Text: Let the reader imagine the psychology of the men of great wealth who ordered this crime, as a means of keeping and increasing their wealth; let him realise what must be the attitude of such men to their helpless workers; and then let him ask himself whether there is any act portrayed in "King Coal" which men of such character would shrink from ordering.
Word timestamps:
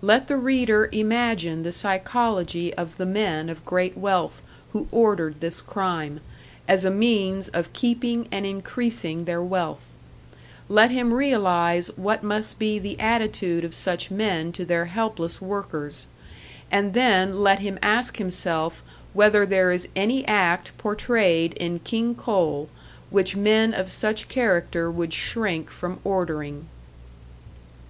Let 0.00 0.26
the 0.28 0.38
reader 0.38 0.88
imagine 0.90 1.62
the 1.62 1.70
psychology 1.70 2.72
of 2.76 2.96
the 2.96 3.04
men 3.04 3.50
of 3.50 3.62
great 3.62 3.94
wealth 3.94 4.40
who 4.72 4.88
ordered 4.90 5.40
this 5.40 5.60
crime, 5.60 6.20
as 6.66 6.86
a 6.86 6.90
means 6.90 7.48
of 7.48 7.74
keeping 7.74 8.26
and 8.32 8.46
increasing 8.46 9.26
their 9.26 9.42
wealth; 9.42 9.88
let 10.70 10.90
him 10.90 11.12
realise 11.12 11.88
what 11.88 12.22
must 12.22 12.58
be 12.58 12.78
the 12.78 12.98
attitude 12.98 13.64
of 13.64 13.74
such 13.74 14.10
men 14.10 14.50
to 14.52 14.64
their 14.64 14.86
helpless 14.86 15.42
workers; 15.42 16.06
and 16.70 16.94
then 16.94 17.40
let 17.40 17.58
him 17.58 17.78
ask 17.82 18.16
himself 18.16 18.82
whether 19.12 19.44
there 19.44 19.72
is 19.72 19.88
any 19.94 20.26
act 20.26 20.72
portrayed 20.78 21.52
in 21.52 21.80
"King 21.80 22.14
Coal" 22.14 22.70
which 23.10 23.36
men 23.36 23.74
of 23.74 23.90
such 23.90 24.30
character 24.30 24.90
would 24.90 25.12
shrink 25.12 25.68
from 25.68 26.00
ordering. 26.02 26.66